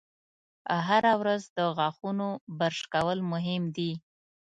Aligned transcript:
هره 0.87 1.13
ورځ 1.21 1.43
د 1.57 1.59
غاښونو 1.77 2.27
برش 2.59 2.79
کول 2.93 3.19
مهم 3.31 3.63
دي. 3.75 3.91